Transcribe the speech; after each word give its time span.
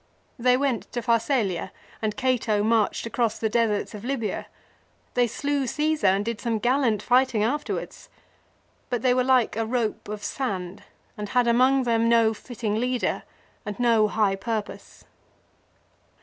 They 0.39 0.57
went 0.57 0.91
to 0.93 1.01
Pharsalia 1.03 1.71
and 2.01 2.17
Cato 2.17 2.63
marched 2.63 3.05
across 3.05 3.37
the 3.37 3.49
deserts 3.51 3.93
of 3.93 4.03
Libya. 4.03 4.47
They 5.13 5.27
slew 5.27 5.67
Caesar, 5.67 6.07
and 6.07 6.25
did 6.25 6.41
some 6.41 6.57
gallant 6.57 7.07
righting 7.11 7.43
afterwards. 7.43 8.09
But 8.89 9.03
they 9.03 9.13
were 9.13 9.23
like 9.23 9.55
a 9.55 9.63
rope 9.63 10.07
of 10.09 10.23
sand 10.23 10.81
and 11.17 11.29
had 11.29 11.47
among 11.47 11.83
them 11.83 12.09
no 12.09 12.33
fitting 12.33 12.79
leader 12.79 13.21
and 13.63 13.79
no 13.79 14.07
high 14.07 14.35
purpose. 14.35 15.05